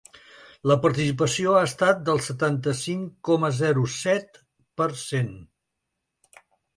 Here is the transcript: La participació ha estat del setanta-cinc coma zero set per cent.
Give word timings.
La 0.69 0.75
participació 0.85 1.51
ha 1.57 1.65
estat 1.65 1.99
del 2.07 2.21
setanta-cinc 2.27 3.11
coma 3.29 3.51
zero 3.57 3.83
set 3.97 4.39
per 4.83 4.89
cent. 5.03 5.29